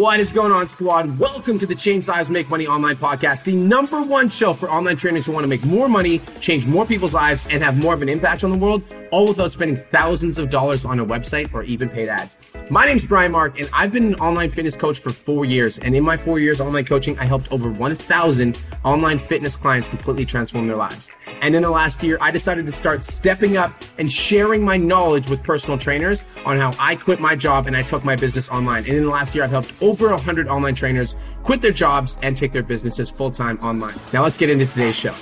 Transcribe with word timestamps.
What 0.00 0.20
is 0.20 0.32
going 0.32 0.52
on, 0.52 0.66
squad? 0.66 1.18
Welcome 1.18 1.58
to 1.58 1.66
the 1.66 1.74
Change 1.74 2.08
Lives 2.08 2.30
Make 2.30 2.48
Money 2.48 2.66
Online 2.66 2.96
podcast, 2.96 3.44
the 3.44 3.54
number 3.54 4.02
one 4.02 4.28
show 4.28 4.52
for 4.52 4.70
online 4.70 4.96
trainers 4.96 5.26
who 5.26 5.32
want 5.32 5.44
to 5.44 5.48
make 5.48 5.64
more 5.64 5.88
money, 5.88 6.20
change 6.40 6.66
more 6.66 6.86
people's 6.86 7.12
lives, 7.12 7.46
and 7.50 7.62
have 7.62 7.76
more 7.76 7.92
of 7.92 8.00
an 8.00 8.08
impact 8.08 8.44
on 8.44 8.50
the 8.50 8.56
world, 8.56 8.82
all 9.10 9.28
without 9.28 9.52
spending 9.52 9.76
thousands 9.76 10.38
of 10.38 10.48
dollars 10.48 10.84
on 10.84 11.00
a 11.00 11.04
website 11.04 11.52
or 11.52 11.64
even 11.64 11.88
paid 11.88 12.08
ads. 12.08 12.36
My 12.70 12.86
name 12.86 12.96
is 12.96 13.04
Brian 13.04 13.32
Mark, 13.32 13.58
and 13.58 13.68
I've 13.72 13.92
been 13.92 14.06
an 14.06 14.14
online 14.16 14.50
fitness 14.50 14.76
coach 14.76 14.98
for 14.98 15.10
four 15.10 15.44
years. 15.44 15.78
And 15.78 15.96
in 15.96 16.04
my 16.04 16.16
four 16.16 16.38
years 16.38 16.60
online 16.60 16.84
coaching, 16.84 17.18
I 17.18 17.24
helped 17.24 17.50
over 17.50 17.70
1,000 17.70 18.60
online 18.84 19.18
fitness 19.18 19.56
clients 19.56 19.88
completely 19.88 20.24
transform 20.24 20.66
their 20.66 20.76
lives. 20.76 21.10
And 21.40 21.54
in 21.56 21.62
the 21.62 21.70
last 21.70 22.02
year, 22.02 22.18
I 22.20 22.30
decided 22.30 22.66
to 22.66 22.72
start 22.72 23.02
stepping 23.02 23.56
up 23.56 23.72
and 23.96 24.12
sharing 24.12 24.62
my 24.62 24.76
knowledge 24.76 25.28
with 25.28 25.42
personal 25.42 25.78
trainers 25.78 26.24
on 26.44 26.58
how 26.58 26.74
I 26.78 26.96
quit 26.96 27.18
my 27.18 27.34
job 27.34 27.66
and 27.66 27.74
I 27.74 27.82
took 27.82 28.04
my 28.04 28.14
business 28.14 28.50
online. 28.50 28.84
And 28.84 28.94
in 28.94 29.04
the 29.04 29.10
last 29.10 29.34
year, 29.34 29.44
I've 29.44 29.50
helped 29.50 29.72
over 29.80 30.10
100 30.10 30.48
online 30.48 30.74
trainers 30.74 31.16
quit 31.42 31.62
their 31.62 31.72
jobs 31.72 32.18
and 32.22 32.36
take 32.36 32.52
their 32.52 32.62
businesses 32.62 33.08
full 33.08 33.30
time 33.30 33.58
online. 33.60 33.94
Now, 34.12 34.22
let's 34.22 34.36
get 34.36 34.50
into 34.50 34.66
today's 34.66 34.96
show. 34.96 35.14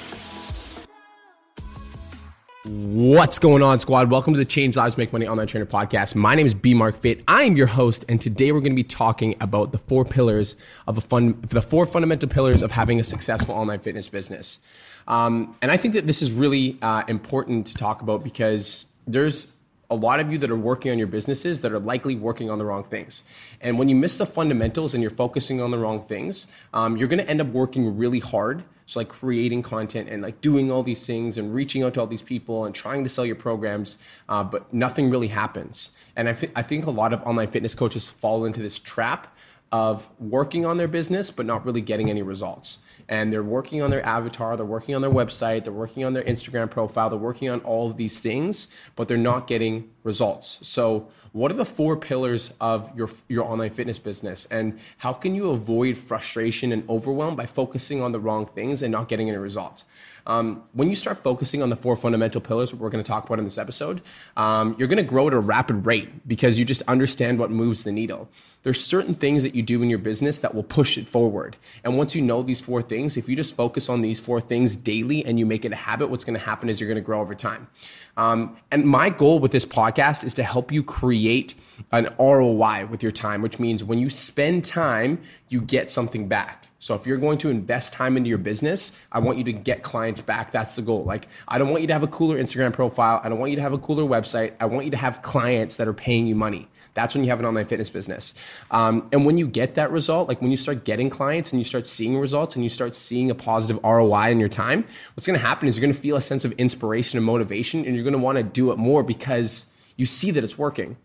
What's 2.65 3.39
going 3.39 3.63
on, 3.63 3.79
squad? 3.79 4.11
Welcome 4.11 4.35
to 4.35 4.39
the 4.39 4.45
Change 4.45 4.77
Lives 4.77 4.99
Make 4.99 5.13
Money 5.13 5.27
Online 5.27 5.47
Trainer 5.47 5.67
podcast. 5.67 6.17
My 6.17 6.35
name 6.35 6.47
is 6.47 6.53
B 6.53 6.75
Mark 6.75 6.97
Fit. 6.99 7.23
I 7.29 7.45
am 7.45 7.57
your 7.57 7.69
host, 7.69 8.05
and 8.09 8.21
today 8.21 8.51
we're 8.51 8.61
going 8.61 8.73
to 8.73 8.77
be 8.77 8.83
talking 8.83 9.37
about 9.41 9.71
the 9.73 9.79
four 9.79 10.05
pillars 10.05 10.57
of 10.87 10.99
a 10.99 11.01
fun, 11.01 11.41
the 11.49 11.63
four 11.63 11.87
fundamental 11.87 12.29
pillars 12.29 12.63
of 12.63 12.73
having 12.73 12.99
a 12.99 13.05
successful 13.05 13.55
online 13.55 13.79
fitness 13.79 14.09
business. 14.09 14.61
Um, 15.09 15.57
and 15.61 15.71
I 15.73 15.77
think 15.77 15.95
that 15.95 16.07
this 16.07 16.23
is 16.23 16.31
really 16.31 16.79
uh, 16.81 17.03
important 17.09 17.67
to 17.69 17.75
talk 17.75 18.03
about 18.03 18.23
because 18.23 18.93
there's 19.07 19.53
a 19.91 19.97
lot 19.97 20.21
of 20.21 20.31
you 20.31 20.39
that 20.39 20.51
are 20.51 20.57
working 20.57 20.93
on 20.93 20.99
your 20.99 21.07
businesses 21.07 21.63
that 21.63 21.73
are 21.73 21.79
likely 21.79 22.15
working 22.15 22.51
on 22.51 22.59
the 22.59 22.65
wrong 22.65 22.85
things. 22.85 23.25
And 23.61 23.79
when 23.79 23.89
you 23.89 23.97
miss 23.97 24.19
the 24.19 24.27
fundamentals 24.27 24.93
and 24.93 25.03
you're 25.03 25.11
focusing 25.11 25.61
on 25.61 25.71
the 25.71 25.79
wrong 25.79 26.05
things, 26.05 26.55
um, 26.75 26.97
you're 26.97 27.09
going 27.09 27.25
to 27.25 27.29
end 27.29 27.41
up 27.41 27.49
working 27.49 27.97
really 27.97 28.21
hard 28.21 28.65
so 28.89 29.01
like 29.01 29.11
creating 29.11 29.61
content 29.61 30.09
and 30.09 30.23
like 30.23 30.41
doing 30.41 30.71
all 30.73 30.83
these 30.83 31.07
things 31.07 31.37
and 31.37 31.55
reaching 31.55 31.83
out 31.83 31.93
to 31.93 32.01
all 32.01 32.07
these 32.07 32.23
people 32.23 32.65
and 32.65 32.75
trying 32.75 33.03
to 33.05 33.11
sell 33.11 33.27
your 33.27 33.37
programs, 33.37 33.99
uh, 34.31 34.43
but 34.43 34.73
nothing 34.73 35.11
really 35.11 35.29
happens. 35.29 35.93
And 36.17 36.27
I, 36.27 36.33
th- 36.33 36.53
I 36.57 36.63
think 36.63 36.87
a 36.87 36.91
lot 36.91 37.13
of 37.13 37.23
online 37.27 37.51
fitness 37.51 37.75
coaches 37.75 38.09
fall 38.09 38.47
into 38.47 38.63
this 38.63 38.79
trap 38.79 39.37
of 39.71 40.09
working 40.19 40.65
on 40.65 40.77
their 40.77 40.89
business 40.89 41.31
but 41.31 41.47
not 41.47 41.65
really 41.65 41.81
getting 41.81 42.11
any 42.11 42.23
results. 42.23 42.81
And 43.09 43.33
they're 43.33 43.43
working 43.43 43.81
on 43.81 43.91
their 43.91 44.05
avatar, 44.05 44.57
they're 44.57 44.67
working 44.67 44.95
on 44.95 45.03
their 45.03 45.11
website, 45.11 45.65
they're 45.65 45.73
working 45.73 46.05
on 46.05 46.13
their 46.13 46.25
Instagram 46.25 46.71
profile, 46.71 47.09
they're 47.09 47.19
working 47.19 47.49
on 47.49 47.61
all 47.61 47.91
of 47.91 47.97
these 47.97 48.21
things, 48.21 48.75
but 48.97 49.09
they're 49.09 49.17
not 49.17 49.47
getting 49.47 49.91
results. 50.05 50.67
So 50.67 51.09
what 51.33 51.51
are 51.51 51.55
the 51.55 51.65
four 51.65 51.97
pillars 51.97 52.53
of 52.61 52.91
your 52.97 53.09
your 53.29 53.45
online 53.45 53.71
fitness 53.71 53.99
business 53.99 54.47
and 54.47 54.79
how 54.99 55.13
can 55.13 55.35
you 55.35 55.51
avoid 55.51 55.97
frustration 55.97 56.73
and 56.73 56.89
overwhelm 56.89 57.37
by 57.37 57.47
focusing 57.47 58.01
on 58.01 58.13
the 58.13 58.21
wrong 58.21 58.47
things 58.47 58.83
and 58.83 58.93
not 58.93 59.09
getting 59.09 59.29
any 59.29 59.39
results 59.39 59.85
um, 60.27 60.65
when 60.73 60.91
you 60.91 60.97
start 60.97 61.23
focusing 61.23 61.63
on 61.63 61.71
the 61.71 61.77
four 61.77 61.97
fundamental 61.97 62.41
pillars 62.41 62.75
we're 62.75 62.91
going 62.91 63.03
to 63.03 63.09
talk 63.09 63.27
about 63.27 63.39
in 63.39 63.45
this 63.45 63.59
episode 63.59 64.01
um, 64.37 64.75
you're 64.79 64.89
going 64.89 64.99
to 64.99 65.03
grow 65.03 65.29
at 65.29 65.35
a 65.35 65.39
rapid 65.39 65.87
rate 65.87 66.27
because 66.27 66.59
you 66.59 66.65
just 66.65 66.83
understand 66.83 67.39
what 67.39 67.51
moves 67.51 67.85
the 67.85 67.93
needle 67.93 68.29
there's 68.63 68.85
certain 68.85 69.15
things 69.15 69.43
that 69.43 69.55
you 69.55 69.63
do 69.63 69.83
in 69.83 69.89
your 69.89 69.99
business 69.99 70.39
that 70.39 70.55
will 70.55 70.63
push 70.63 70.99
it 70.99 71.09
forward. 71.09 71.57
And 71.85 71.97
once 71.97 72.15
you 72.15 72.23
know 72.23 72.43
these 72.43 72.61
four 72.61 72.83
things, 72.83 73.17
if 73.17 73.29
you 73.29 73.37
just 73.37 73.55
focus 73.55 73.89
on 73.89 74.03
these 74.03 74.21
four 74.21 74.41
things 74.41 74.77
daily 74.77 75.25
and 75.25 75.39
you 75.39 75.47
make 75.47 75.65
it 75.65 75.73
a 75.73 75.77
habit, 75.77 76.11
what's 76.11 76.25
going 76.25 76.39
to 76.39 76.45
happen 76.45 76.69
is 76.69 76.81
you're 76.81 76.89
going 76.89 77.03
to 77.03 77.05
grow 77.05 77.21
over 77.21 77.35
time. 77.35 77.69
Um, 78.17 78.57
and 78.71 78.85
my 78.85 79.11
goal 79.11 79.39
with 79.39 79.53
this 79.53 79.65
podcast 79.65 80.25
is 80.25 80.35
to 80.35 80.43
help 80.43 80.73
you 80.73 80.83
create 80.83 81.55
an 81.93 82.09
ROI 82.19 82.87
with 82.87 83.03
your 83.03 83.13
time, 83.13 83.43
which 83.43 83.61
means 83.61 83.85
when 83.85 83.99
you 83.99 84.11
spend 84.11 84.65
time, 84.65 85.21
you 85.49 85.61
get 85.61 85.91
something 85.91 86.27
back. 86.27 86.69
So 86.81 86.95
if 86.95 87.07
you're 87.07 87.19
going 87.19 87.39
to 87.39 87.51
invest 87.51 87.93
time 87.93 88.17
into 88.17 88.29
your 88.29 88.39
business, 88.39 89.05
I 89.11 89.19
want 89.19 89.39
you 89.39 89.45
to 89.45 89.53
get 89.53 89.83
clients 89.83 90.21
back. 90.21 90.53
That's 90.53 90.77
the 90.77 90.83
goal. 90.83 91.05
Like, 91.05 91.27
I 91.47 91.59
don't 91.59 91.71
want 91.71 91.81
you 91.81 91.89
to 91.89 91.93
have 91.93 92.05
a 92.05 92.09
cooler 92.09 92.39
Instagram 92.39 92.73
profile. 92.73 93.21
I 93.23 93.29
don't 93.29 93.39
want 93.39 93.51
you 93.51 93.57
to 93.57 93.63
have 93.63 93.73
a 93.73 93.79
cooler 93.79 94.05
website. 94.05 94.53
I 94.61 94.67
want 94.67 94.85
you 94.85 94.93
to 94.93 94.97
have 94.97 95.23
clients 95.23 95.77
that 95.77 95.89
are 95.89 95.95
paying 95.95 96.27
you 96.27 96.37
money. 96.37 96.69
That's 96.99 97.15
when 97.15 97.23
you 97.23 97.31
have 97.31 97.39
an 97.39 97.47
online 97.47 97.67
fitness 97.67 97.91
business. 97.91 98.35
Um, 98.73 99.09
and 99.13 99.25
when 99.25 99.39
you 99.39 99.47
get 99.47 99.77
that 99.77 99.93
result, 99.93 100.29
like 100.29 100.43
when 100.43 100.51
you 100.51 100.57
start 100.57 100.85
getting 100.85 101.11
clients 101.11 101.53
and 101.53 101.61
you 101.61 101.65
start 101.65 101.87
seeing 101.87 102.19
results 102.19 102.57
and 102.57 102.65
you 102.65 102.69
start 102.69 102.97
seeing 102.97 103.31
a 103.31 103.37
positive 103.37 103.81
ROI 103.85 104.31
in 104.31 104.41
your 104.41 104.49
time, 104.49 104.85
what's 105.15 105.25
going 105.25 105.39
to 105.39 105.47
happen 105.47 105.69
is 105.69 105.79
you're 105.79 105.87
going 105.87 105.95
to 105.95 106.01
feel 106.01 106.17
a 106.17 106.21
sense 106.21 106.45
of 106.45 106.51
inspiration 106.53 107.17
and 107.17 107.25
motivation, 107.25 107.85
and 107.85 107.95
you're 107.95 108.03
going 108.03 108.15
to 108.15 108.19
want 108.19 108.37
to 108.37 108.43
do 108.43 108.73
it 108.73 108.79
more 108.79 109.05
because 109.05 109.73
you 109.97 110.07
see 110.07 110.33
that 110.33 110.43
it's 110.43 110.59
working. 110.59 110.97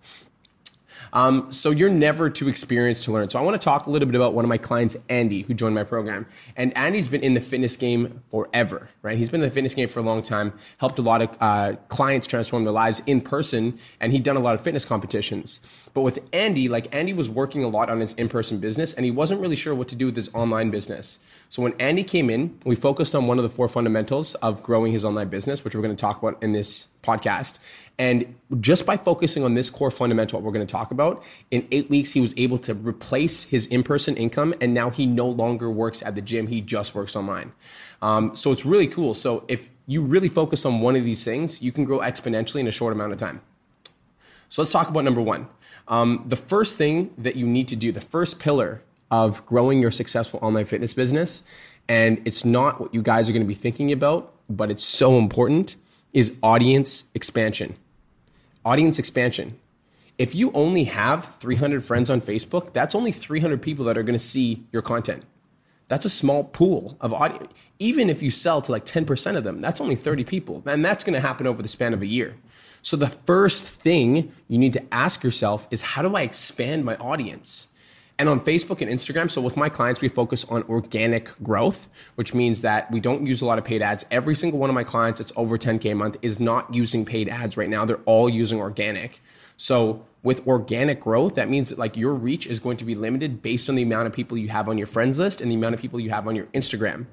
Um, 1.14 1.52
so 1.54 1.70
you're 1.70 1.90
never 1.90 2.30
too 2.30 2.50
experienced 2.50 3.04
to 3.04 3.12
learn. 3.12 3.30
So 3.30 3.40
I 3.40 3.44
want 3.44 3.60
to 3.60 3.64
talk 3.64 3.86
a 3.86 3.90
little 3.90 4.08
bit 4.08 4.16
about 4.16 4.34
one 4.34 4.44
of 4.44 4.50
my 4.50 4.58
clients, 4.58 4.98
Andy, 5.10 5.44
who 5.44 5.54
joined 5.54 5.76
my 5.76 5.84
program. 5.84 6.26
And 6.58 6.76
Andy's 6.76 7.08
been 7.08 7.22
in 7.22 7.36
the 7.36 7.40
fitness 7.40 7.78
game 7.78 8.22
forever, 8.32 8.90
right? 9.04 9.18
He's 9.18 9.30
been 9.30 9.42
in 9.42 9.48
the 9.48 9.54
fitness 9.54 9.76
game 9.76 9.88
for 9.88 10.00
a 10.00 10.04
long 10.04 10.24
time, 10.24 10.54
helped 10.80 11.00
a 11.00 11.04
lot 11.04 11.22
of 11.22 11.38
uh, 11.40 11.74
clients 11.88 12.28
transform 12.28 12.66
their 12.66 12.74
lives 12.74 13.02
in 13.06 13.22
person, 13.22 13.80
and 14.02 14.12
he'd 14.12 14.24
done 14.24 14.36
a 14.36 14.42
lot 14.42 14.56
of 14.56 14.62
fitness 14.62 14.86
competitions. 14.86 15.62
But 15.94 16.02
with 16.02 16.20
Andy, 16.34 16.68
like 16.68 16.94
Andy 16.94 17.14
was 17.14 17.30
working 17.30 17.64
a 17.64 17.68
lot 17.68 17.90
on 17.92 18.00
his 18.00 18.14
in-person 18.16 18.60
business, 18.60 18.96
and 18.96 19.06
he 19.06 19.12
wasn't 19.12 19.40
really 19.40 19.56
sure 19.56 19.76
what 19.76 19.88
to 19.90 19.96
do 19.96 20.08
with 20.08 20.16
his 20.16 20.34
online 20.34 20.72
business. 20.72 21.20
So 21.50 21.62
when 21.62 21.76
Andy 21.80 22.04
came 22.04 22.32
in, 22.32 22.58
we 22.66 22.76
focused 22.76 23.14
on 23.14 23.28
one 23.28 23.38
of 23.38 23.44
the 23.44 23.50
four 23.50 23.68
fundamentals 23.68 24.34
of 24.36 24.64
growing 24.64 24.92
his 24.92 25.06
online 25.06 25.30
business, 25.30 25.64
which 25.64 25.76
we're 25.76 25.84
going 25.84 25.96
to 25.96 26.02
talk 26.02 26.20
about 26.20 26.42
in 26.42 26.52
this 26.52 26.88
podcast. 27.04 27.60
And 28.00 28.36
just 28.60 28.86
by 28.86 28.98
focusing 28.98 29.44
on 29.44 29.54
this 29.54 29.70
core 29.70 29.92
fundamental, 29.92 30.40
what 30.40 30.46
we're 30.46 30.54
going 30.54 30.66
to 30.66 30.72
talk 30.72 30.92
about, 30.92 31.24
in 31.52 31.68
eight 31.72 31.90
weeks, 31.90 32.12
he 32.12 32.22
was 32.22 32.34
able 32.38 32.58
to 32.60 32.74
replace 32.74 33.44
his 33.44 33.68
in 33.68 33.84
person 33.84 34.18
income. 34.18 34.56
And 34.62 34.74
now 34.74 34.90
he 34.90 35.06
no 35.06 35.28
longer 35.28 35.70
works 35.70 36.02
at 36.02 36.16
the 36.16 36.22
gym, 36.22 36.48
he 36.48 36.60
just 36.60 36.96
works 36.96 37.16
online. 37.16 37.52
Um, 38.02 38.36
so 38.36 38.52
it's 38.52 38.66
really 38.66 38.88
cool. 38.88 39.14
So 39.14 39.46
if 39.48 39.70
you 39.86 40.02
really 40.02 40.28
focus 40.28 40.66
on 40.66 40.80
one 40.82 40.96
of 40.96 41.04
these 41.04 41.24
things, 41.24 41.62
you 41.62 41.72
can 41.72 41.86
grow 41.86 42.00
exponentially 42.00 42.62
in 42.62 42.68
a 42.68 42.72
short 42.72 42.94
amount 42.94 43.12
of 43.12 43.20
time. 43.20 43.42
So 44.50 44.62
let's 44.62 44.72
talk 44.72 44.90
about 44.90 45.04
number 45.04 45.22
one. 45.22 45.48
Um, 45.88 46.24
the 46.28 46.36
first 46.36 46.78
thing 46.78 47.14
that 47.18 47.36
you 47.36 47.46
need 47.46 47.68
to 47.68 47.76
do, 47.76 47.92
the 47.92 48.02
first 48.02 48.40
pillar 48.40 48.82
of 49.12 49.46
growing 49.46 49.82
your 49.82 49.92
successful 49.92 50.40
online 50.42 50.66
fitness 50.66 50.94
business, 50.94 51.44
and 51.88 52.22
it's 52.26 52.44
not 52.44 52.82
what 52.82 52.94
you 52.94 53.02
guys 53.02 53.30
are 53.30 53.34
going 53.34 53.44
to 53.44 53.48
be 53.48 53.54
thinking 53.54 53.92
about, 53.92 54.34
but 54.50 54.72
it's 54.72 54.84
so 54.84 55.18
important, 55.18 55.76
is 56.14 56.38
audience 56.42 57.06
expansion 57.14 57.76
audience 58.66 59.00
expansion. 59.00 59.60
If 60.18 60.36
you 60.36 60.52
only 60.54 60.86
have 60.86 61.26
300 61.36 61.84
friends 61.84 62.10
on 62.10 62.22
Facebook, 62.22 62.74
that's 62.74 62.96
only 62.96 63.12
300 63.12 63.62
people 63.62 63.86
that 63.86 63.98
are 63.98 64.04
going 64.04 64.14
to 64.14 64.20
see 64.20 64.64
your 64.72 64.82
content. 64.82 65.24
That's 65.88 66.06
a 66.06 66.10
small 66.10 66.44
pool 66.46 66.98
of 67.02 67.14
audience. 67.14 67.52
Even 67.80 68.10
if 68.10 68.22
you 68.22 68.32
sell 68.32 68.62
to 68.62 68.72
like 68.72 68.86
10% 68.86 69.36
of 69.36 69.44
them, 69.44 69.60
that's 69.60 69.82
only 69.82 69.96
30 69.96 70.24
people. 70.24 70.64
And 70.66 70.86
that's 70.86 71.04
going 71.04 71.14
to 71.14 71.20
happen 71.20 71.48
over 71.48 71.62
the 71.62 71.68
span 71.68 71.94
of 71.94 72.02
a 72.02 72.06
year. 72.06 72.36
So 72.82 72.98
the 72.98 73.10
first 73.10 73.70
thing 73.70 74.32
you 74.48 74.58
need 74.58 74.74
to 74.74 74.84
ask 74.94 75.24
yourself 75.24 75.68
is 75.72 75.82
how 75.82 76.02
do 76.02 76.16
I 76.16 76.22
expand 76.22 76.86
my 76.86 76.96
audience? 76.98 77.70
And 78.20 78.30
on 78.30 78.42
Facebook 78.42 78.82
and 78.82 78.92
Instagram, 78.92 79.30
so 79.30 79.42
with 79.42 79.58
my 79.58 79.70
clients, 79.70 80.00
we 80.00 80.08
focus 80.08 80.46
on 80.46 80.64
organic 80.64 81.32
growth, 81.42 81.88
which 82.16 82.34
means 82.34 82.62
that 82.62 82.92
we 82.92 83.00
don't 83.00 83.26
use 83.26 83.42
a 83.42 83.46
lot 83.46 83.58
of 83.58 83.66
paid 83.66 83.82
ads. 83.82 84.06
Every 84.12 84.36
single 84.36 84.60
one 84.60 84.70
of 84.70 84.76
my 84.76 84.84
clients 84.84 85.20
that's 85.20 85.34
over 85.36 85.58
10K 85.58 85.92
a 85.92 85.96
month 85.96 86.18
is 86.22 86.40
not 86.40 86.74
using 86.74 87.06
paid 87.06 87.28
ads 87.28 87.58
right 87.58 87.70
now. 87.70 87.86
They're 87.86 87.98
all 88.06 88.30
using 88.30 88.60
organic. 88.60 89.20
So 89.58 90.06
with 90.22 90.48
organic 90.48 91.00
growth, 91.02 91.36
that 91.36 91.50
means 91.50 91.70
that 91.70 91.80
like 91.80 91.98
your 91.98 92.14
reach 92.14 92.46
is 92.46 92.60
going 92.60 92.78
to 92.78 92.86
be 92.86 92.96
limited 92.96 93.42
based 93.42 93.68
on 93.68 93.76
the 93.76 93.84
amount 93.84 94.08
of 94.08 94.14
people 94.14 94.38
you 94.38 94.50
have 94.50 94.70
on 94.70 94.78
your 94.78 94.88
friends 94.88 95.18
list 95.20 95.42
and 95.42 95.52
the 95.52 95.56
amount 95.56 95.76
of 95.76 95.82
people 95.82 96.00
you 96.00 96.12
have 96.12 96.28
on 96.28 96.36
your 96.36 96.46
Instagram. 96.48 97.08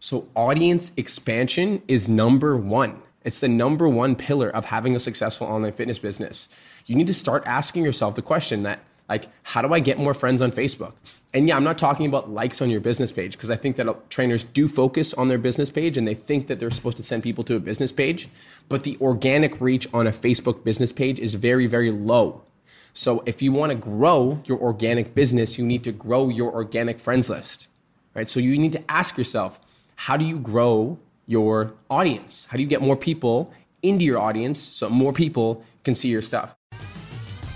So 0.00 0.28
audience 0.34 0.92
expansion 0.96 1.82
is 1.86 2.08
number 2.08 2.56
one. 2.56 3.02
It's 3.22 3.38
the 3.38 3.48
number 3.48 3.88
one 3.88 4.16
pillar 4.16 4.48
of 4.48 4.66
having 4.66 4.96
a 4.96 5.00
successful 5.00 5.46
online 5.46 5.72
fitness 5.72 5.98
business. 5.98 6.54
You 6.86 6.96
need 6.96 7.06
to 7.06 7.14
start 7.14 7.42
asking 7.46 7.84
yourself 7.84 8.14
the 8.14 8.22
question 8.22 8.62
that 8.62 8.80
like, 9.10 9.26
how 9.42 9.60
do 9.60 9.74
I 9.74 9.80
get 9.80 9.98
more 9.98 10.14
friends 10.14 10.40
on 10.40 10.52
Facebook? 10.52 10.92
And 11.34 11.48
yeah, 11.48 11.56
I'm 11.56 11.64
not 11.64 11.78
talking 11.78 12.06
about 12.06 12.30
likes 12.30 12.62
on 12.62 12.70
your 12.70 12.80
business 12.80 13.10
page 13.10 13.32
because 13.32 13.50
I 13.50 13.56
think 13.56 13.76
that 13.76 13.88
uh, 13.88 13.94
trainers 14.08 14.44
do 14.44 14.68
focus 14.68 15.12
on 15.14 15.26
their 15.26 15.36
business 15.36 15.68
page 15.68 15.98
and 15.98 16.06
they 16.06 16.14
think 16.14 16.46
that 16.46 16.60
they're 16.60 16.70
supposed 16.70 16.96
to 16.98 17.02
send 17.02 17.24
people 17.24 17.42
to 17.44 17.56
a 17.56 17.60
business 17.60 17.90
page. 17.90 18.28
But 18.68 18.84
the 18.84 18.96
organic 19.00 19.60
reach 19.60 19.88
on 19.92 20.06
a 20.06 20.12
Facebook 20.12 20.62
business 20.62 20.92
page 20.92 21.18
is 21.18 21.34
very, 21.34 21.66
very 21.66 21.90
low. 21.90 22.42
So 22.94 23.24
if 23.26 23.42
you 23.42 23.50
want 23.50 23.72
to 23.72 23.78
grow 23.78 24.42
your 24.46 24.58
organic 24.60 25.12
business, 25.14 25.58
you 25.58 25.66
need 25.66 25.82
to 25.84 25.92
grow 25.92 26.28
your 26.28 26.52
organic 26.52 27.00
friends 27.00 27.28
list, 27.28 27.66
right? 28.14 28.30
So 28.30 28.38
you 28.38 28.56
need 28.58 28.72
to 28.72 28.90
ask 28.90 29.18
yourself, 29.18 29.58
how 29.96 30.16
do 30.16 30.24
you 30.24 30.38
grow 30.38 30.98
your 31.26 31.74
audience? 31.90 32.46
How 32.46 32.56
do 32.56 32.62
you 32.62 32.68
get 32.68 32.80
more 32.80 32.96
people 32.96 33.52
into 33.82 34.04
your 34.04 34.20
audience 34.20 34.60
so 34.60 34.88
more 34.88 35.12
people 35.12 35.64
can 35.82 35.96
see 35.96 36.08
your 36.08 36.22
stuff? 36.22 36.54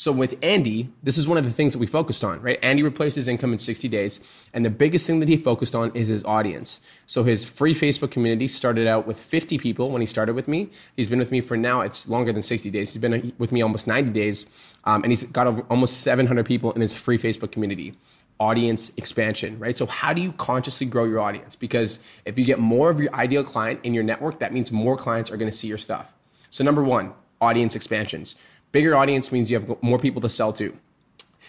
So 0.00 0.12
with 0.12 0.38
Andy, 0.40 0.88
this 1.02 1.18
is 1.18 1.28
one 1.28 1.36
of 1.36 1.44
the 1.44 1.50
things 1.50 1.74
that 1.74 1.78
we 1.78 1.86
focused 1.86 2.24
on, 2.24 2.40
right? 2.40 2.58
Andy 2.62 2.82
replaced 2.82 3.16
his 3.16 3.28
income 3.28 3.52
in 3.52 3.58
60 3.58 3.86
days, 3.86 4.18
and 4.54 4.64
the 4.64 4.70
biggest 4.70 5.06
thing 5.06 5.20
that 5.20 5.28
he 5.28 5.36
focused 5.36 5.74
on 5.74 5.92
is 5.94 6.08
his 6.08 6.24
audience. 6.24 6.80
So 7.04 7.22
his 7.22 7.44
free 7.44 7.74
Facebook 7.74 8.10
community 8.10 8.46
started 8.46 8.86
out 8.86 9.06
with 9.06 9.20
50 9.20 9.58
people 9.58 9.90
when 9.90 10.00
he 10.00 10.06
started 10.06 10.32
with 10.32 10.48
me. 10.48 10.70
He's 10.96 11.06
been 11.06 11.18
with 11.18 11.30
me 11.30 11.42
for 11.42 11.54
now, 11.54 11.82
it's 11.82 12.08
longer 12.08 12.32
than 12.32 12.40
60 12.40 12.70
days. 12.70 12.94
He's 12.94 13.02
been 13.02 13.34
with 13.36 13.52
me 13.52 13.60
almost 13.60 13.86
90 13.86 14.12
days, 14.12 14.46
um, 14.84 15.02
and 15.02 15.12
he's 15.12 15.24
got 15.24 15.46
over 15.46 15.66
almost 15.68 16.00
700 16.00 16.46
people 16.46 16.72
in 16.72 16.80
his 16.80 16.96
free 16.96 17.18
Facebook 17.18 17.52
community. 17.52 17.92
Audience 18.38 18.96
expansion, 18.96 19.58
right? 19.58 19.76
So 19.76 19.84
how 19.84 20.14
do 20.14 20.22
you 20.22 20.32
consciously 20.32 20.86
grow 20.86 21.04
your 21.04 21.20
audience? 21.20 21.56
Because 21.56 22.02
if 22.24 22.38
you 22.38 22.46
get 22.46 22.58
more 22.58 22.88
of 22.88 23.00
your 23.00 23.14
ideal 23.14 23.44
client 23.44 23.80
in 23.82 23.92
your 23.92 24.04
network, 24.04 24.38
that 24.38 24.54
means 24.54 24.72
more 24.72 24.96
clients 24.96 25.30
are 25.30 25.36
going 25.36 25.50
to 25.50 25.54
see 25.54 25.68
your 25.68 25.76
stuff. 25.76 26.10
So 26.48 26.64
number 26.64 26.82
one, 26.82 27.12
audience 27.40 27.76
expansions. 27.76 28.36
Bigger 28.72 28.94
audience 28.94 29.32
means 29.32 29.50
you 29.50 29.58
have 29.58 29.82
more 29.82 29.98
people 29.98 30.20
to 30.22 30.28
sell 30.28 30.52
to. 30.54 30.76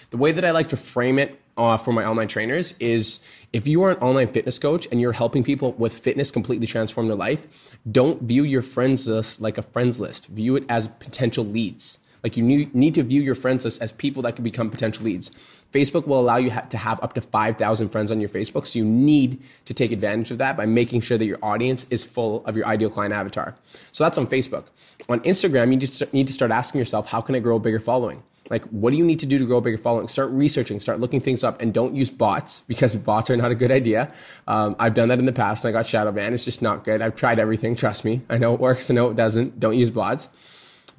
The 0.09 0.17
way 0.17 0.31
that 0.31 0.43
I 0.43 0.51
like 0.51 0.69
to 0.69 0.77
frame 0.77 1.19
it 1.19 1.39
uh, 1.55 1.77
for 1.77 1.93
my 1.93 2.03
online 2.03 2.27
trainers 2.27 2.77
is 2.79 3.25
if 3.53 3.67
you 3.67 3.83
are 3.83 3.91
an 3.91 3.97
online 3.97 4.27
fitness 4.27 4.59
coach 4.59 4.87
and 4.91 4.99
you're 4.99 5.13
helping 5.13 5.43
people 5.43 5.73
with 5.73 5.97
fitness 5.97 6.31
completely 6.31 6.67
transform 6.67 7.07
their 7.07 7.15
life, 7.15 7.77
don't 7.89 8.23
view 8.23 8.43
your 8.43 8.61
friends 8.61 9.07
list 9.07 9.39
like 9.39 9.57
a 9.57 9.61
friends 9.61 9.99
list. 9.99 10.27
View 10.27 10.55
it 10.55 10.63
as 10.67 10.87
potential 10.87 11.45
leads. 11.45 11.99
Like 12.23 12.37
you 12.37 12.43
need 12.43 12.95
to 12.95 13.03
view 13.03 13.21
your 13.21 13.35
friends 13.35 13.65
list 13.65 13.81
as 13.81 13.91
people 13.91 14.21
that 14.23 14.33
could 14.33 14.43
become 14.43 14.69
potential 14.69 15.05
leads. 15.05 15.31
Facebook 15.71 16.05
will 16.05 16.19
allow 16.19 16.37
you 16.37 16.51
to 16.69 16.77
have 16.77 17.01
up 17.01 17.13
to 17.13 17.21
5,000 17.21 17.89
friends 17.89 18.11
on 18.11 18.19
your 18.19 18.29
Facebook. 18.29 18.67
So 18.67 18.79
you 18.79 18.85
need 18.85 19.41
to 19.65 19.73
take 19.73 19.91
advantage 19.91 20.31
of 20.31 20.37
that 20.39 20.57
by 20.57 20.65
making 20.65 21.01
sure 21.01 21.17
that 21.17 21.25
your 21.25 21.39
audience 21.41 21.87
is 21.89 22.03
full 22.03 22.45
of 22.45 22.55
your 22.57 22.65
ideal 22.65 22.89
client 22.89 23.13
avatar. 23.13 23.55
So 23.91 24.03
that's 24.03 24.17
on 24.17 24.27
Facebook. 24.27 24.65
On 25.09 25.19
Instagram, 25.21 25.71
you 25.71 25.79
just 25.79 26.13
need 26.13 26.27
to 26.27 26.33
start 26.33 26.51
asking 26.51 26.79
yourself, 26.79 27.07
how 27.07 27.21
can 27.21 27.35
I 27.35 27.39
grow 27.39 27.55
a 27.55 27.59
bigger 27.59 27.79
following? 27.79 28.21
Like, 28.49 28.65
what 28.65 28.91
do 28.91 28.97
you 28.97 29.05
need 29.05 29.19
to 29.21 29.25
do 29.25 29.39
to 29.39 29.45
grow 29.45 29.57
a 29.57 29.61
bigger 29.61 29.77
following? 29.77 30.09
Start 30.09 30.29
researching, 30.31 30.81
start 30.81 30.99
looking 30.99 31.21
things 31.21 31.41
up, 31.41 31.61
and 31.61 31.73
don't 31.73 31.95
use 31.95 32.11
bots 32.11 32.59
because 32.67 32.95
bots 32.97 33.29
are 33.29 33.37
not 33.37 33.51
a 33.51 33.55
good 33.55 33.71
idea. 33.71 34.13
Um, 34.45 34.75
I've 34.77 34.93
done 34.93 35.07
that 35.07 35.19
in 35.19 35.25
the 35.25 35.31
past 35.31 35.63
and 35.63 35.73
I 35.73 35.79
got 35.79 35.87
shadow 35.87 36.11
banned. 36.11 36.35
It's 36.35 36.43
just 36.43 36.61
not 36.61 36.83
good. 36.83 37.01
I've 37.01 37.15
tried 37.15 37.39
everything. 37.39 37.77
Trust 37.77 38.03
me. 38.03 38.21
I 38.29 38.37
know 38.37 38.53
it 38.53 38.59
works. 38.59 38.91
I 38.91 38.93
know 38.93 39.09
it 39.09 39.15
doesn't. 39.15 39.59
Don't 39.59 39.77
use 39.77 39.89
bots. 39.89 40.27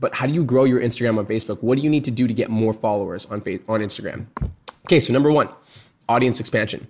But 0.02 0.16
how 0.16 0.26
do 0.26 0.34
you 0.34 0.42
grow 0.42 0.64
your 0.64 0.80
Instagram 0.80 1.16
on 1.16 1.26
Facebook? 1.26 1.62
What 1.62 1.76
do 1.76 1.82
you 1.82 1.88
need 1.88 2.02
to 2.06 2.10
do 2.10 2.26
to 2.26 2.34
get 2.34 2.50
more 2.50 2.72
followers 2.72 3.24
on, 3.26 3.34
on 3.34 3.80
Instagram? 3.80 4.26
Okay, 4.84 4.98
so 4.98 5.12
number 5.12 5.30
one, 5.30 5.48
audience 6.08 6.40
expansion. 6.40 6.88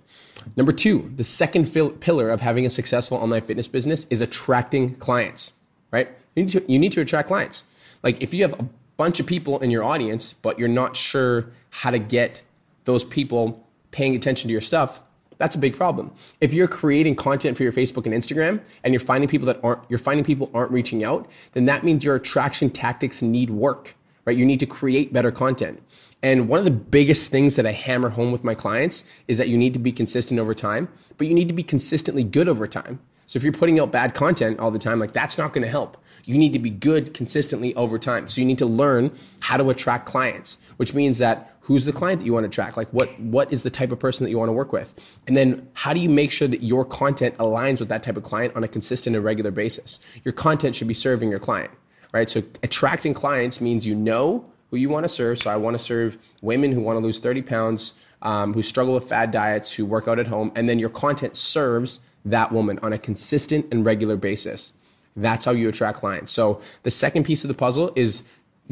Number 0.55 0.71
two, 0.71 1.11
the 1.15 1.23
second 1.23 1.65
fil- 1.65 1.91
pillar 1.91 2.31
of 2.31 2.41
having 2.41 2.65
a 2.65 2.71
successful 2.71 3.19
online 3.19 3.43
fitness 3.43 3.67
business 3.67 4.07
is 4.09 4.19
attracting 4.19 4.95
clients, 4.95 5.53
right? 5.91 6.09
You 6.35 6.45
need, 6.45 6.51
to, 6.53 6.65
you 6.67 6.79
need 6.79 6.91
to 6.93 7.01
attract 7.01 7.27
clients. 7.27 7.65
Like 8.01 8.19
if 8.19 8.33
you 8.33 8.41
have 8.41 8.59
a 8.59 8.67
bunch 8.97 9.19
of 9.19 9.27
people 9.27 9.59
in 9.59 9.69
your 9.69 9.83
audience, 9.83 10.33
but 10.33 10.57
you're 10.57 10.67
not 10.67 10.97
sure 10.97 11.51
how 11.69 11.91
to 11.91 11.99
get 11.99 12.41
those 12.85 13.03
people 13.03 13.63
paying 13.91 14.15
attention 14.15 14.47
to 14.47 14.51
your 14.51 14.59
stuff, 14.59 15.01
that's 15.37 15.55
a 15.55 15.59
big 15.59 15.75
problem. 15.75 16.11
If 16.41 16.53
you're 16.53 16.67
creating 16.67 17.15
content 17.15 17.57
for 17.57 17.63
your 17.63 17.71
Facebook 17.71 18.05
and 18.05 18.13
Instagram 18.13 18.61
and 18.83 18.93
you're 18.93 18.99
finding 18.99 19.29
people 19.29 19.47
that 19.47 19.59
aren't 19.63 19.81
you're 19.89 19.99
finding 19.99 20.23
people 20.23 20.49
aren't 20.53 20.71
reaching 20.71 21.03
out, 21.03 21.29
then 21.53 21.65
that 21.65 21.83
means 21.83 22.03
your 22.03 22.15
attraction 22.15 22.69
tactics 22.69 23.21
need 23.21 23.49
work, 23.49 23.95
right? 24.25 24.37
You 24.37 24.45
need 24.45 24.59
to 24.59 24.65
create 24.65 25.13
better 25.13 25.31
content. 25.31 25.81
And 26.21 26.47
one 26.47 26.59
of 26.59 26.65
the 26.65 26.71
biggest 26.71 27.31
things 27.31 27.57
that 27.57 27.65
I 27.65 27.73
hammer 27.73 28.09
home 28.09 28.31
with 28.31 28.43
my 28.43 28.55
clients 28.55 29.03
is 29.27 29.37
that 29.37 29.49
you 29.49 29.57
need 29.57 29.73
to 29.73 29.79
be 29.79 29.91
consistent 29.91 30.39
over 30.39 30.53
time, 30.53 30.87
but 31.17 31.27
you 31.27 31.33
need 31.33 31.49
to 31.49 31.53
be 31.53 31.63
consistently 31.63 32.23
good 32.23 32.47
over 32.47 32.65
time. 32.65 32.99
So 33.33 33.37
if 33.37 33.43
you're 33.43 33.51
putting 33.51 33.79
out 33.79 33.91
bad 33.91 34.13
content 34.13 34.59
all 34.59 34.69
the 34.69 34.77
time, 34.77 34.99
like 34.99 35.11
that's 35.11 35.39
not 35.39 35.53
going 35.53 35.63
to 35.63 35.67
help. 35.67 35.97
You 36.23 36.37
need 36.37 36.53
to 36.53 36.59
be 36.59 36.69
good 36.69 37.15
consistently 37.15 37.73
over 37.73 37.97
time. 37.97 38.27
So 38.27 38.39
you 38.39 38.45
need 38.45 38.59
to 38.59 38.67
learn 38.67 39.11
how 39.39 39.57
to 39.57 39.71
attract 39.71 40.05
clients, 40.05 40.59
which 40.77 40.93
means 40.93 41.17
that 41.17 41.51
who's 41.61 41.85
the 41.85 41.93
client 41.93 42.19
that 42.19 42.27
you 42.27 42.33
want 42.33 42.43
to 42.43 42.47
attract? 42.47 42.77
Like 42.77 42.89
what 42.89 43.09
what 43.19 43.51
is 43.51 43.63
the 43.63 43.71
type 43.71 43.91
of 43.91 43.97
person 43.97 44.23
that 44.23 44.29
you 44.29 44.37
want 44.37 44.49
to 44.49 44.53
work 44.53 44.71
with? 44.71 44.93
And 45.25 45.35
then 45.35 45.67
how 45.73 45.93
do 45.95 45.99
you 45.99 46.09
make 46.09 46.31
sure 46.31 46.47
that 46.47 46.61
your 46.61 46.85
content 46.85 47.35
aligns 47.37 47.79
with 47.79 47.89
that 47.89 48.03
type 48.03 48.17
of 48.17 48.23
client 48.23 48.55
on 48.55 48.63
a 48.63 48.67
consistent 48.67 49.15
and 49.15 49.25
regular 49.25 49.49
basis? 49.49 49.99
Your 50.23 50.33
content 50.33 50.75
should 50.75 50.87
be 50.87 50.93
serving 50.93 51.31
your 51.31 51.39
client, 51.39 51.71
right? 52.11 52.29
So 52.29 52.43
attracting 52.61 53.15
clients 53.15 53.59
means 53.59 53.83
you 53.83 53.95
know 53.95 54.47
who 54.69 54.77
you 54.77 54.89
want 54.89 55.05
to 55.05 55.09
serve. 55.09 55.39
So 55.39 55.49
I 55.49 55.55
want 55.55 55.73
to 55.73 55.83
serve 55.83 56.19
women 56.43 56.71
who 56.71 56.81
want 56.81 56.97
to 56.97 57.03
lose 57.03 57.17
30 57.17 57.41
pounds, 57.41 57.99
um, 58.21 58.53
who 58.53 58.61
struggle 58.61 58.93
with 58.93 59.09
fad 59.09 59.31
diets, 59.31 59.73
who 59.73 59.87
work 59.87 60.07
out 60.07 60.19
at 60.19 60.27
home, 60.27 60.51
and 60.55 60.69
then 60.69 60.77
your 60.77 60.89
content 60.89 61.35
serves 61.35 62.01
that 62.25 62.51
woman 62.51 62.79
on 62.81 62.93
a 62.93 62.97
consistent 62.97 63.65
and 63.71 63.85
regular 63.85 64.15
basis. 64.15 64.73
That's 65.15 65.45
how 65.45 65.51
you 65.51 65.69
attract 65.69 65.99
clients. 65.99 66.31
So 66.31 66.61
the 66.83 66.91
second 66.91 67.25
piece 67.25 67.43
of 67.43 67.47
the 67.47 67.53
puzzle 67.53 67.91
is 67.95 68.23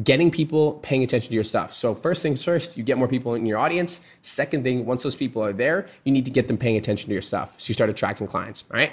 getting 0.02 0.32
people 0.32 0.74
paying 0.84 1.04
attention 1.04 1.30
to 1.30 1.36
your 1.36 1.44
stuff. 1.44 1.74
So 1.74 1.94
first 1.94 2.24
things 2.24 2.44
first, 2.44 2.78
you 2.78 2.84
get 2.84 2.98
more 2.98 3.08
people 3.08 3.36
in 3.36 3.46
your 3.46 3.58
audience. 3.58 4.06
Second 4.22 4.64
thing, 4.64 4.86
once 4.86 5.04
those 5.04 5.16
people 5.16 5.44
are 5.44 5.54
there, 5.54 5.88
you 6.06 6.12
need 6.12 6.26
to 6.26 6.32
get 6.32 6.48
them 6.48 6.58
paying 6.58 6.78
attention 6.78 7.08
to 7.08 7.14
your 7.14 7.22
stuff. 7.22 7.56
So 7.60 7.70
you 7.70 7.74
start 7.74 7.90
attracting 7.90 8.28
clients, 8.28 8.64
right? 8.70 8.92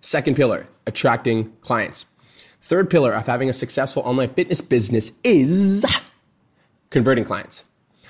Second 0.00 0.36
pillar, 0.36 0.66
attracting 0.86 1.52
clients. 1.60 2.06
Third 2.62 2.88
pillar 2.88 3.12
of 3.12 3.26
having 3.26 3.50
a 3.50 3.52
successful 3.52 4.02
online 4.02 4.30
fitness 4.30 4.60
business 4.60 5.18
is 5.24 5.84
converting 6.90 7.24
clients. 7.24 7.64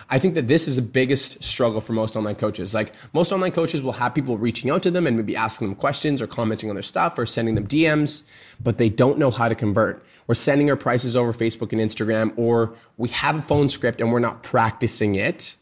I 0.08 0.19
think 0.19 0.35
that 0.35 0.47
this 0.47 0.69
is 0.69 0.76
the 0.76 0.82
biggest 0.82 1.43
struggle 1.43 1.81
for 1.81 1.93
most 1.93 2.17
online 2.17 2.37
coaches. 2.37 2.75
Like 2.75 2.93
most 3.12 3.32
online 3.32 3.53
coaches 3.53 3.82
will 3.82 3.93
have 3.93 4.14
people 4.14 4.38
reaching 4.38 4.70
out 4.70 4.82
to 4.85 4.91
them 4.91 5.06
and 5.06 5.17
maybe 5.17 5.35
asking 5.35 5.69
them 5.69 5.76
questions 5.76 6.23
or 6.23 6.26
commenting 6.26 6.69
on 6.70 6.76
their 6.76 6.82
stuff 6.82 7.19
or 7.19 7.26
sending 7.26 7.56
them 7.56 7.67
DMs, 7.67 8.29
but 8.62 8.79
they 8.79 8.88
don't 8.88 9.19
know 9.19 9.31
how 9.31 9.49
to 9.49 9.55
convert. 9.55 10.05
We're 10.26 10.35
sending 10.35 10.70
our 10.70 10.76
prices 10.76 11.17
over 11.17 11.32
Facebook 11.32 11.73
and 11.73 11.81
Instagram, 11.81 12.32
or 12.37 12.75
we 12.97 13.08
have 13.11 13.38
a 13.38 13.43
phone 13.43 13.69
script 13.69 14.00
and 14.00 14.12
we're 14.12 14.20
not 14.20 14.43
practicing 14.43 15.14
it 15.14 15.56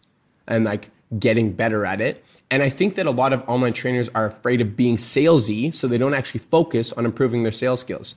and 0.46 0.64
like 0.64 0.90
getting 1.18 1.52
better 1.52 1.86
at 1.86 2.00
it. 2.00 2.24
And 2.50 2.62
I 2.62 2.68
think 2.68 2.96
that 2.96 3.06
a 3.06 3.10
lot 3.10 3.32
of 3.32 3.42
online 3.48 3.72
trainers 3.72 4.08
are 4.10 4.26
afraid 4.26 4.60
of 4.60 4.76
being 4.76 4.96
salesy, 4.96 5.74
so 5.74 5.88
they 5.88 5.98
don't 5.98 6.14
actually 6.14 6.40
focus 6.40 6.92
on 6.92 7.04
improving 7.04 7.42
their 7.42 7.52
sales 7.52 7.80
skills 7.80 8.14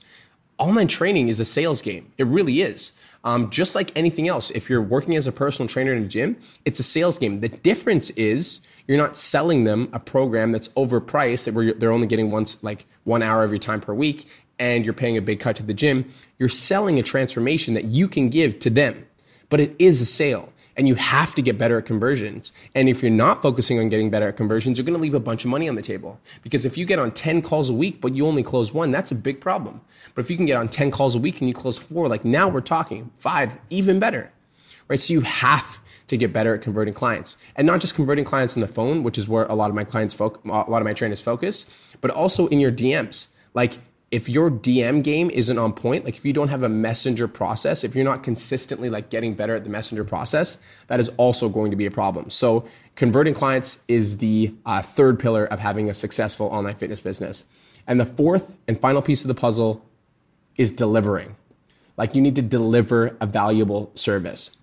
online 0.58 0.88
training 0.88 1.28
is 1.28 1.40
a 1.40 1.44
sales 1.44 1.82
game. 1.82 2.12
It 2.18 2.26
really 2.26 2.60
is. 2.62 3.00
Um, 3.24 3.50
just 3.50 3.74
like 3.74 3.96
anything 3.96 4.28
else, 4.28 4.50
if 4.50 4.70
you're 4.70 4.82
working 4.82 5.16
as 5.16 5.26
a 5.26 5.32
personal 5.32 5.68
trainer 5.68 5.92
in 5.92 6.04
a 6.04 6.06
gym, 6.06 6.36
it's 6.64 6.78
a 6.78 6.84
sales 6.84 7.18
game. 7.18 7.40
The 7.40 7.48
difference 7.48 8.10
is 8.10 8.66
you're 8.86 8.96
not 8.96 9.16
selling 9.16 9.64
them 9.64 9.88
a 9.92 9.98
program 9.98 10.52
that's 10.52 10.68
overpriced 10.70 11.44
that 11.44 11.54
where 11.54 11.72
they're 11.72 11.92
only 11.92 12.06
getting 12.06 12.30
once 12.30 12.62
like 12.62 12.86
one 13.04 13.22
hour 13.22 13.42
every 13.42 13.58
time 13.58 13.80
per 13.80 13.92
week 13.92 14.26
and 14.58 14.84
you're 14.84 14.94
paying 14.94 15.16
a 15.16 15.22
big 15.22 15.40
cut 15.40 15.56
to 15.56 15.62
the 15.62 15.74
gym. 15.74 16.10
You're 16.38 16.48
selling 16.48 16.98
a 16.98 17.02
transformation 17.02 17.74
that 17.74 17.84
you 17.84 18.08
can 18.08 18.28
give 18.28 18.58
to 18.60 18.70
them, 18.70 19.06
but 19.48 19.60
it 19.60 19.74
is 19.78 20.00
a 20.00 20.06
sale 20.06 20.52
and 20.78 20.86
you 20.86 20.94
have 20.94 21.34
to 21.34 21.42
get 21.42 21.58
better 21.58 21.76
at 21.76 21.86
conversions. 21.86 22.52
And 22.74 22.88
if 22.88 23.02
you're 23.02 23.10
not 23.10 23.42
focusing 23.42 23.80
on 23.80 23.88
getting 23.88 24.10
better 24.10 24.28
at 24.28 24.36
conversions, 24.36 24.78
you're 24.78 24.84
going 24.84 24.96
to 24.96 25.02
leave 25.02 25.12
a 25.12 25.20
bunch 25.20 25.44
of 25.44 25.50
money 25.50 25.68
on 25.68 25.74
the 25.74 25.82
table. 25.82 26.20
Because 26.44 26.64
if 26.64 26.78
you 26.78 26.86
get 26.86 27.00
on 27.00 27.10
10 27.10 27.42
calls 27.42 27.68
a 27.68 27.72
week, 27.72 28.00
but 28.00 28.14
you 28.14 28.24
only 28.26 28.44
close 28.44 28.72
one, 28.72 28.92
that's 28.92 29.10
a 29.10 29.16
big 29.16 29.40
problem. 29.40 29.80
But 30.14 30.24
if 30.24 30.30
you 30.30 30.36
can 30.36 30.46
get 30.46 30.56
on 30.56 30.68
10 30.68 30.92
calls 30.92 31.16
a 31.16 31.18
week 31.18 31.40
and 31.40 31.48
you 31.48 31.54
close 31.54 31.76
four, 31.76 32.08
like 32.08 32.24
now 32.24 32.48
we're 32.48 32.60
talking 32.60 33.10
five, 33.16 33.58
even 33.70 33.98
better, 33.98 34.32
right? 34.86 35.00
So 35.00 35.12
you 35.14 35.22
have 35.22 35.80
to 36.06 36.16
get 36.16 36.32
better 36.32 36.54
at 36.54 36.62
converting 36.62 36.94
clients 36.94 37.36
and 37.56 37.66
not 37.66 37.80
just 37.80 37.96
converting 37.96 38.24
clients 38.24 38.56
on 38.56 38.60
the 38.60 38.68
phone, 38.68 39.02
which 39.02 39.18
is 39.18 39.28
where 39.28 39.46
a 39.46 39.54
lot 39.54 39.70
of 39.70 39.74
my 39.74 39.84
clients, 39.84 40.14
focus, 40.14 40.40
a 40.44 40.48
lot 40.48 40.80
of 40.80 40.84
my 40.84 40.94
trainers 40.94 41.20
focus, 41.20 41.74
but 42.00 42.12
also 42.12 42.46
in 42.46 42.60
your 42.60 42.72
DMs. 42.72 43.34
Like 43.52 43.78
if 44.10 44.28
your 44.28 44.50
DM 44.50 45.02
game 45.02 45.28
isn't 45.30 45.58
on 45.58 45.72
point, 45.72 46.04
like 46.04 46.16
if 46.16 46.24
you 46.24 46.32
don't 46.32 46.48
have 46.48 46.62
a 46.62 46.68
messenger 46.68 47.28
process, 47.28 47.84
if 47.84 47.94
you're 47.94 48.04
not 48.04 48.22
consistently 48.22 48.88
like 48.88 49.10
getting 49.10 49.34
better 49.34 49.54
at 49.54 49.64
the 49.64 49.70
messenger 49.70 50.04
process, 50.04 50.62
that 50.86 50.98
is 50.98 51.10
also 51.18 51.48
going 51.48 51.70
to 51.70 51.76
be 51.76 51.84
a 51.84 51.90
problem. 51.90 52.30
So 52.30 52.66
converting 52.96 53.34
clients 53.34 53.82
is 53.86 54.18
the 54.18 54.54
uh, 54.64 54.80
third 54.80 55.18
pillar 55.18 55.44
of 55.44 55.58
having 55.58 55.90
a 55.90 55.94
successful 55.94 56.46
online 56.46 56.76
fitness 56.76 57.00
business. 57.00 57.44
And 57.86 58.00
the 58.00 58.06
fourth 58.06 58.56
and 58.66 58.80
final 58.80 59.02
piece 59.02 59.22
of 59.22 59.28
the 59.28 59.34
puzzle 59.34 59.84
is 60.56 60.72
delivering. 60.72 61.36
Like 61.98 62.14
you 62.14 62.22
need 62.22 62.36
to 62.36 62.42
deliver 62.42 63.16
a 63.20 63.26
valuable 63.26 63.92
service 63.94 64.58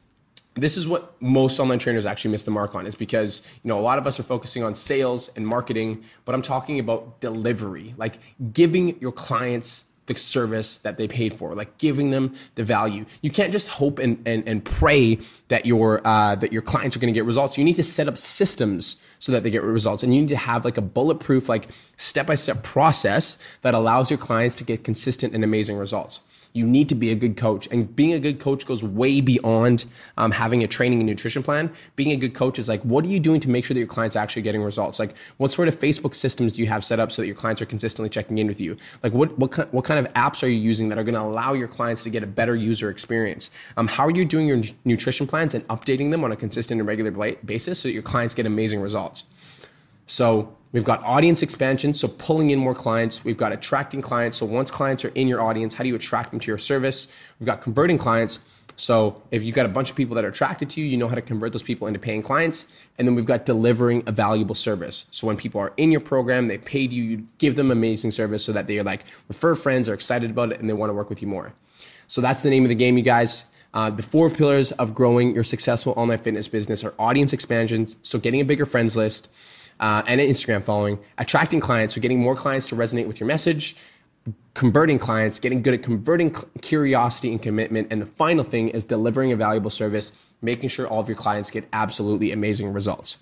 this 0.56 0.78
is 0.78 0.88
what 0.88 1.22
most 1.22 1.60
online 1.60 1.80
trainers 1.80 2.06
actually 2.06 2.32
miss 2.32 2.44
the 2.44 2.52
mark 2.52 2.76
on 2.76 2.88
is 2.88 2.96
because 2.96 3.48
you 3.64 3.68
know 3.68 3.80
a 3.80 3.82
lot 3.82 3.98
of 3.98 4.08
us 4.08 4.20
are 4.20 4.24
focusing 4.24 4.64
on 4.64 4.74
sales 4.74 5.30
and 5.36 5.46
marketing 5.46 6.04
but 6.24 6.34
i'm 6.34 6.42
talking 6.42 6.80
about 6.80 7.20
delivery 7.20 7.94
like 7.98 8.18
giving 8.54 9.00
your 9.00 9.12
clients 9.12 9.92
the 10.08 10.16
service 10.16 10.78
that 10.78 10.98
they 10.98 11.08
paid 11.08 11.34
for, 11.34 11.56
like 11.56 11.78
giving 11.78 12.12
them 12.12 12.36
the 12.56 12.64
value. 12.64 13.06
You 13.22 13.32
can't 13.32 13.52
just 13.52 13.70
hope 13.70 14.00
and, 14.00 14.22
and, 14.26 14.48
and 14.48 14.64
pray 14.64 15.20
that 15.48 15.66
your, 15.66 16.06
uh, 16.06 16.36
that 16.36 16.54
your 16.54 16.62
clients 16.62 16.96
are 16.96 17.00
going 17.00 17.14
to 17.14 17.18
get 17.18 17.26
results. 17.26 17.58
You 17.58 17.64
need 17.64 17.76
to 17.78 17.84
set 17.84 18.08
up 18.08 18.18
systems 18.18 19.02
so 19.20 19.32
that 19.32 19.44
they 19.44 19.50
get 19.50 19.64
results. 19.64 20.04
And 20.04 20.14
you 20.14 20.22
need 20.22 20.30
to 20.30 20.38
have 20.38 20.64
like 20.66 20.78
a 20.78 20.82
bulletproof, 20.82 21.50
like 21.50 21.68
step 21.98 22.28
by 22.28 22.36
step 22.36 22.64
process 22.64 23.38
that 23.62 23.74
allows 23.74 24.12
your 24.12 24.20
clients 24.20 24.56
to 24.56 24.64
get 24.64 24.84
consistent 24.84 25.34
and 25.34 25.44
amazing 25.44 25.78
results 25.78 26.20
you 26.56 26.66
need 26.66 26.88
to 26.88 26.96
be 26.96 27.12
a 27.12 27.16
good 27.16 27.36
coach. 27.36 27.68
And 27.70 27.94
being 27.94 28.14
a 28.14 28.20
good 28.20 28.40
coach 28.40 28.66
goes 28.66 28.82
way 28.82 29.20
beyond 29.20 29.84
um, 30.18 30.32
having 30.32 30.64
a 30.64 30.68
training 30.68 31.00
and 31.00 31.08
nutrition 31.08 31.44
plan. 31.44 31.70
Being 31.98 32.12
a 32.12 32.16
good 32.16 32.34
coach 32.34 32.58
is 32.58 32.70
like, 32.70 32.82
what 32.84 33.04
are 33.04 33.10
you 33.10 33.20
doing 33.20 33.42
to 33.42 33.50
make 33.50 33.66
sure 33.66 33.74
that 33.74 33.80
your 33.80 33.90
clients 33.90 34.16
are 34.16 34.20
actually 34.20 34.44
getting 34.44 34.64
results? 34.64 34.98
Like, 34.98 35.16
what 35.36 35.52
sort 35.52 35.68
of 35.68 35.78
Facebook 35.78 36.16
systems 36.16 36.54
do 36.54 36.62
you 36.62 36.70
have 36.70 36.86
set 36.86 36.98
up 36.98 37.12
so 37.12 37.22
that 37.22 37.26
your 37.26 37.36
clients 37.36 37.62
are 37.62 37.66
consistently 37.66 38.10
checking 38.10 38.38
in 38.38 38.48
with 38.48 38.62
you? 38.62 38.78
Like, 39.04 39.12
what 39.12 39.38
what 39.38 39.74
what 39.74 39.84
kind 39.84 39.95
of 39.98 40.12
apps 40.14 40.44
are 40.44 40.48
you 40.48 40.60
using 40.60 40.90
that 40.90 40.98
are 40.98 41.04
going 41.04 41.16
to 41.16 41.22
allow 41.22 41.54
your 41.54 41.68
clients 41.68 42.04
to 42.04 42.10
get 42.10 42.24
a 42.24 42.28
better 42.28 42.56
user 42.56 42.90
experience? 42.90 43.52
Um, 43.78 43.88
how 43.88 44.06
are 44.06 44.12
you 44.12 44.26
doing 44.26 44.48
your 44.48 44.62
nutrition 44.84 45.28
plans 45.28 45.54
and 45.54 45.68
updating 45.68 46.12
them 46.12 46.24
on 46.24 46.32
a 46.32 46.36
consistent 46.36 46.80
and 46.80 46.88
regular 46.88 47.12
basis 47.46 47.80
so 47.80 47.88
that 47.88 47.94
your 47.94 48.04
clients 48.04 48.34
get 48.34 48.46
amazing 48.46 48.82
results? 48.82 49.26
So 50.08 50.55
We've 50.76 50.84
got 50.84 51.02
audience 51.04 51.42
expansion, 51.42 51.94
so 51.94 52.10
pulling 52.10 52.50
in 52.50 52.60
more 52.60 52.76
clients. 52.76 53.24
We've 53.24 53.38
got 53.38 53.54
attracting 53.54 54.02
clients. 54.02 54.36
So 54.36 54.46
once 54.46 54.70
clients 54.70 55.06
are 55.06 55.12
in 55.16 55.30
your 55.30 55.42
audience, 55.42 55.76
how 55.76 55.86
do 55.86 55.88
you 55.88 55.96
attract 55.96 56.32
them 56.32 56.40
to 56.42 56.52
your 56.52 56.58
service? 56.58 57.16
We've 57.40 57.48
got 57.48 57.62
converting 57.62 57.98
clients. 57.98 58.40
So 58.76 59.22
if 59.32 59.42
you've 59.42 59.56
got 59.56 59.66
a 59.66 59.70
bunch 59.70 59.90
of 59.90 59.96
people 59.96 60.16
that 60.16 60.26
are 60.26 60.28
attracted 60.28 60.70
to 60.72 60.82
you, 60.82 60.88
you 60.88 60.98
know 60.98 61.08
how 61.08 61.16
to 61.16 61.22
convert 61.22 61.54
those 61.54 61.64
people 61.64 61.88
into 61.88 61.98
paying 61.98 62.22
clients. 62.22 62.78
And 62.98 63.08
then 63.08 63.16
we've 63.16 63.26
got 63.26 63.46
delivering 63.46 64.04
a 64.06 64.12
valuable 64.12 64.54
service. 64.54 65.06
So 65.12 65.26
when 65.28 65.38
people 65.38 65.62
are 65.62 65.72
in 65.78 65.94
your 65.94 66.02
program, 66.02 66.50
they 66.50 66.58
paid 66.58 66.92
you, 66.92 67.04
you 67.04 67.26
give 67.38 67.56
them 67.56 67.72
amazing 67.72 68.12
service 68.12 68.44
so 68.44 68.52
that 68.52 68.68
they 68.68 68.78
are 68.78 68.84
like 68.84 69.06
refer 69.30 69.56
friends, 69.56 69.88
are 69.88 69.94
excited 69.94 70.30
about 70.30 70.52
it, 70.52 70.60
and 70.60 70.70
they 70.70 70.74
want 70.74 70.90
to 70.90 70.94
work 70.94 71.10
with 71.10 71.22
you 71.22 71.30
more. 71.30 71.54
So 72.10 72.20
that's 72.20 72.42
the 72.42 72.50
name 72.50 72.64
of 72.64 72.70
the 72.70 72.76
game, 72.76 72.98
you 72.98 73.04
guys. 73.04 73.46
Uh, 73.74 73.92
the 73.92 74.04
four 74.04 74.30
pillars 74.30 74.74
of 74.74 74.94
growing 74.94 75.34
your 75.34 75.46
successful 75.46 75.94
online 75.96 76.20
fitness 76.20 76.50
business 76.50 76.84
are 76.84 76.94
audience 77.00 77.32
expansion, 77.32 77.88
so 78.02 78.20
getting 78.20 78.42
a 78.42 78.46
bigger 78.46 78.66
friends 78.66 78.98
list, 78.98 79.30
uh, 79.80 80.04
and 80.08 80.22
an 80.22 80.28
Instagram 80.28 80.64
following, 80.64 81.00
attracting 81.18 81.60
clients, 81.60 81.96
so 81.96 82.02
getting 82.02 82.20
more 82.20 82.36
clients 82.36 82.68
to 82.68 82.76
resonate 82.76 83.08
with 83.08 83.20
your 83.20 83.28
message, 83.28 83.76
converting 84.54 84.98
clients, 84.98 85.40
getting 85.40 85.62
good 85.62 85.74
at 85.74 85.84
converting 85.84 86.36
curiosity 86.62 87.32
and 87.32 87.42
commitment. 87.42 87.88
And 87.92 88.02
the 88.02 88.06
final 88.06 88.44
thing 88.44 88.70
is 88.70 88.84
delivering 88.84 89.32
a 89.32 89.36
valuable 89.36 89.70
service, 89.70 90.12
making 90.42 90.70
sure 90.70 90.88
all 90.88 91.02
of 91.02 91.08
your 91.08 91.18
clients 91.18 91.52
get 91.52 91.68
absolutely 91.74 92.32
amazing 92.32 92.72
results. 92.74 93.18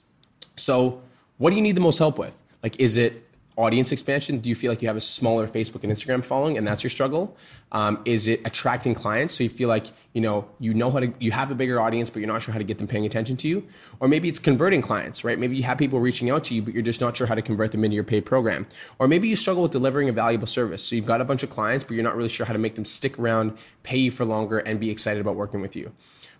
So, 0.55 1.01
what 1.37 1.49
do 1.49 1.55
you 1.55 1.61
need 1.61 1.75
the 1.75 1.81
most 1.81 1.97
help 1.97 2.17
with? 2.17 2.37
Like, 2.61 2.79
is 2.79 2.95
it 2.95 3.27
audience 3.55 3.91
expansion? 3.91 4.39
Do 4.39 4.49
you 4.49 4.55
feel 4.55 4.71
like 4.71 4.81
you 4.81 4.87
have 4.87 4.97
a 4.97 5.01
smaller 5.01 5.47
Facebook 5.47 5.83
and 5.83 5.91
Instagram 5.91 6.23
following, 6.25 6.57
and 6.57 6.67
that's 6.67 6.83
your 6.83 6.89
struggle? 6.89 7.35
Um, 7.71 8.01
is 8.05 8.27
it 8.27 8.41
attracting 8.45 8.93
clients? 8.93 9.33
So 9.35 9.43
you 9.43 9.49
feel 9.49 9.69
like 9.69 9.87
you 10.13 10.21
know 10.21 10.47
you 10.59 10.73
know 10.73 10.91
how 10.91 10.99
to 10.99 11.13
you 11.19 11.31
have 11.31 11.51
a 11.51 11.55
bigger 11.55 11.79
audience, 11.79 12.09
but 12.09 12.19
you're 12.19 12.27
not 12.27 12.41
sure 12.41 12.51
how 12.51 12.57
to 12.57 12.63
get 12.63 12.77
them 12.77 12.87
paying 12.87 13.05
attention 13.05 13.37
to 13.37 13.47
you, 13.47 13.67
or 13.99 14.07
maybe 14.07 14.29
it's 14.29 14.39
converting 14.39 14.81
clients, 14.81 15.23
right? 15.23 15.37
Maybe 15.37 15.55
you 15.57 15.63
have 15.63 15.77
people 15.77 15.99
reaching 15.99 16.29
out 16.29 16.43
to 16.45 16.55
you, 16.55 16.61
but 16.61 16.73
you're 16.73 16.83
just 16.83 17.01
not 17.01 17.15
sure 17.15 17.27
how 17.27 17.35
to 17.35 17.41
convert 17.41 17.71
them 17.71 17.83
into 17.83 17.95
your 17.95 18.03
paid 18.03 18.25
program, 18.25 18.65
or 18.99 19.07
maybe 19.07 19.27
you 19.27 19.35
struggle 19.35 19.63
with 19.63 19.71
delivering 19.71 20.09
a 20.09 20.13
valuable 20.13 20.47
service. 20.47 20.83
So 20.83 20.95
you've 20.95 21.05
got 21.05 21.21
a 21.21 21.25
bunch 21.25 21.43
of 21.43 21.49
clients, 21.49 21.83
but 21.83 21.93
you're 21.93 22.03
not 22.03 22.15
really 22.15 22.29
sure 22.29 22.45
how 22.45 22.53
to 22.53 22.59
make 22.59 22.75
them 22.75 22.85
stick 22.85 23.19
around, 23.19 23.57
pay 23.83 23.97
you 23.97 24.11
for 24.11 24.25
longer, 24.25 24.59
and 24.59 24.79
be 24.79 24.89
excited 24.89 25.21
about 25.21 25.35
working 25.35 25.61
with 25.61 25.75
you. 25.75 25.91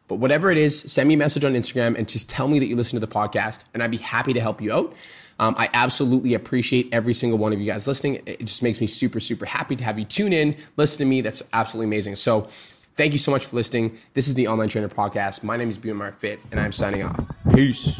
But 0.08 0.16
whatever 0.20 0.52
it 0.52 0.58
is, 0.58 0.80
send 0.92 1.08
me 1.08 1.16
a 1.16 1.18
message 1.18 1.44
on 1.44 1.54
Instagram 1.54 1.98
and 1.98 2.08
just 2.08 2.30
tell 2.30 2.48
me 2.48 2.60
that 2.60 2.68
you 2.68 2.76
listen 2.76 3.00
to 3.00 3.06
the 3.06 3.12
podcast, 3.12 3.62
and 3.74 3.82
I'd 3.82 3.92
be 3.92 3.98
happy 3.98 4.34
to 4.34 4.42
help 4.42 4.62
you 4.62 4.74
out. 4.74 4.94
Um, 5.40 5.56
I 5.58 5.70
absolutely 5.74 6.34
appreciate 6.34 6.90
every 6.92 7.14
single 7.14 7.38
one 7.40 7.54
of 7.54 7.60
you 7.60 7.66
guys 7.66 7.88
listening. 7.88 8.22
It 8.26 8.46
just 8.46 8.64
makes 8.64 8.80
me 8.80 8.88
super, 8.88 9.20
super 9.20 9.46
happy 9.46 9.76
to 9.76 9.84
have 9.84 9.98
you 9.98 10.06
tune 10.06 10.34
in, 10.34 10.56
listen 10.78 11.00
to 11.00 11.06
me. 11.06 11.22
That's 11.22 11.42
absolutely 11.54 11.86
amazing. 11.86 12.16
So, 12.16 12.48
thank 12.96 13.14
you 13.14 13.20
so 13.20 13.32
much 13.32 13.46
for 13.46 13.56
listening. 13.56 13.98
This 14.14 14.28
is 14.28 14.36
the 14.36 14.48
Online 14.48 14.70
Trainer 14.70 14.90
Podcast. 14.90 15.44
My 15.44 15.58
name 15.58 15.70
is 15.70 15.78
B 15.78 15.92
Mark 15.92 16.20
Fit, 16.20 16.40
and 16.52 16.60
I'm 16.60 16.72
signing 16.72 17.04
off. 17.04 17.20
Peace. 17.54 18.00